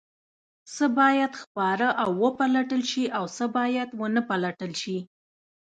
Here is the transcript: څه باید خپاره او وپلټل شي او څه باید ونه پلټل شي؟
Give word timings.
څه 0.73 0.85
باید 0.99 1.31
خپاره 1.41 1.87
او 2.01 2.09
وپلټل 2.23 2.81
شي 2.91 3.05
او 3.17 3.25
څه 3.35 3.45
باید 3.57 3.89
ونه 3.99 4.21
پلټل 4.29 4.71
شي؟ 4.81 4.97